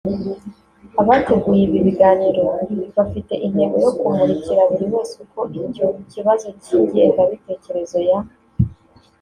abateguye 1.01 1.61
ibi 1.67 1.79
biganiro 1.87 2.43
bafite 2.95 3.33
intego 3.47 3.75
yo 3.85 3.91
kumurikira 3.97 4.61
buri 4.69 4.85
wese 4.93 5.13
uko 5.23 5.39
icyo 5.59 5.85
kibazo 6.11 6.47
cy’ingengabitekerezo 6.61 7.99
ya 8.09 8.17